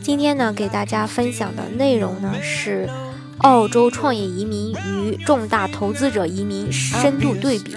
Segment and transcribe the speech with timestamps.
[0.00, 2.88] 今天呢，给大家分享的内容呢是
[3.38, 7.76] 澳洲创业移民与重大投资者移民深度对比。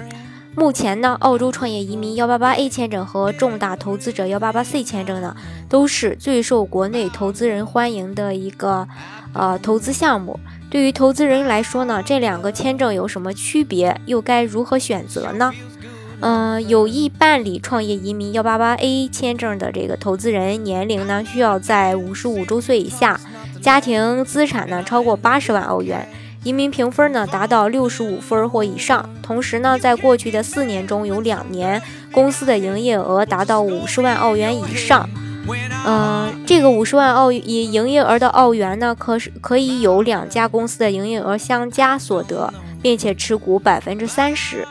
[0.55, 5.35] 目前呢，澳洲创业移民幺八八 A 签证和重大投资者幺八八 C 签证呢，
[5.67, 8.87] 都是最受国内投资人欢迎的一个
[9.33, 10.39] 呃投资项目。
[10.69, 15.51] 对于投资人来说呢，这两个签证有什么区别，又该如何选择呢？
[16.19, 23.19] 嗯，有意办理创业移民幺八八 A 签证的这个投资人，年龄呢需要在五十五周岁以下，
[23.61, 26.09] 家庭资产呢超过八十万澳元，
[26.43, 29.07] 移民评分呢达到六十五分或以上。
[29.21, 31.79] 同时呢，在过去的四年中有两年
[32.11, 35.07] 公司的营业额达到五十万澳元以上。
[35.85, 44.67] 嗯，这个五十万澳以营业额的澳元呢，可是可以有两家公司的营业额相加所得，并且持股百分之三十。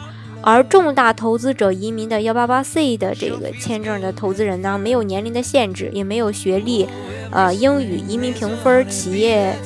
[0.49, 6.89] 而重大投资者移民的幺八八 C 的这个签证的投资人呢，没有年龄的限制，也没有学历、
[7.33, 9.57] 呃英语、移民评分、企业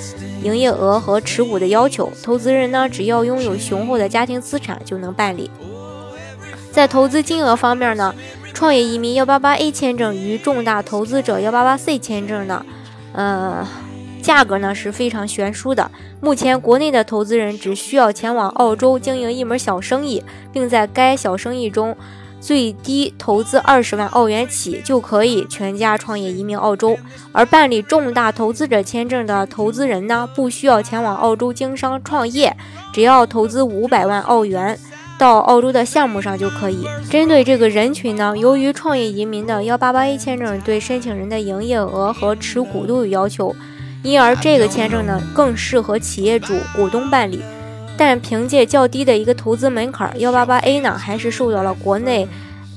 [0.42, 2.10] 营业额和持股的要求。
[2.22, 5.50] 投资人呢，只要拥有雄厚的家庭资产就能办理。
[6.72, 8.14] 在投资金额方面呢，
[8.54, 12.64] 创业移民幺八八 A 签证与重大投资者幺八八 C 签证呢，
[13.12, 13.68] 呃。
[14.20, 15.90] 价格呢是非常悬殊的。
[16.20, 21.96] 目前国内的投资人只需要前往澳洲经营一门小生意，并在该小生意中
[22.40, 26.96] 最低投资二十万澳元起，就可以全家创业移民澳洲。
[27.32, 32.56] 而办理重大投资者签证的投资人呢，不需要前往澳洲经商创业，
[32.92, 34.78] 只要投资五百万澳元
[35.18, 36.86] 到澳洲的项目上就可以。
[37.10, 43.54] 针对这个人群呢，由于创业移民的幺八八 A 签证对申请人的营业额和持股都有要求。
[44.02, 47.42] 因而，这个签证呢更适合企业主、股东办理，
[47.98, 52.26] 但凭借较低的一个投资门槛，幺八八 A 呢还是受到了国内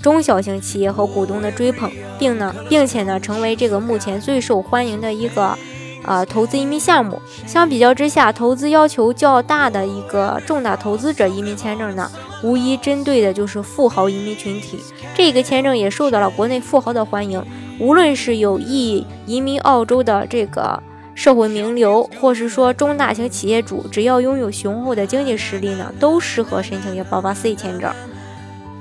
[0.01, 1.89] 中小型企业和股东的追捧，
[2.19, 5.57] 并呢，并且呢成为这个目前最受欢迎的一个
[6.05, 7.21] 呃投资移民项目。
[7.47, 12.11] 相比较之下，投资要求较大的一个重大投资者移民签证呢，
[12.43, 14.77] 无疑针对的就是富豪移民群体。
[15.15, 17.41] 这个签证也受到了国内富豪的欢迎，
[17.79, 20.83] 无论是有意移民澳洲的这个。
[21.15, 27.91] 社会名流，或是说中大型企业主，只要拥有雄厚的经济实力呢，都适合申请幺八八 C 签证。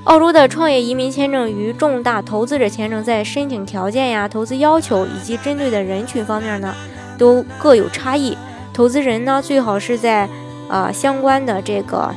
[0.05, 6.75] 澳洲的创业移民签证与重大投资者签证在申请条件呀、投资要求以及针对的人群方面呢，
[7.17, 8.37] 都各有差异。
[8.73, 10.29] 投资人呢，最好是在
[10.69, 12.13] 啊相关的这个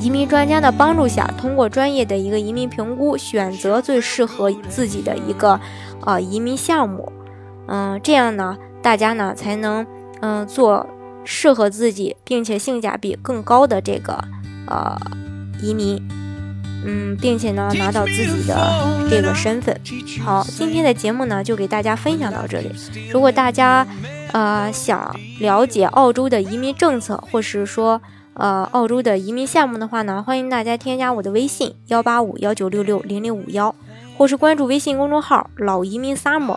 [0.00, 5.60] 移民专家的帮助下，通过专业的一个移民评估，选择最适合自己的一个
[6.00, 7.12] 啊移民项目。
[7.68, 8.56] 嗯，这样呢。
[8.82, 9.86] 大家呢才能
[10.20, 10.86] 嗯做
[11.24, 14.18] 适合自己并且性价比更高的这个
[14.66, 14.96] 呃
[15.62, 16.02] 移民，
[16.84, 19.78] 嗯，并且呢拿到自己的这个身份。
[20.24, 22.72] 好，今天的节目呢就给大家分享到这里。
[23.12, 23.86] 如果大家
[24.32, 28.00] 呃想了解澳洲的移民政策，或是说
[28.32, 33.74] 呃澳洲的移民项目的话呢，欢迎大家添加我的微信幺八五幺九六六零零五幺，
[34.16, 36.56] 或是关注微信公众号老移民 summer。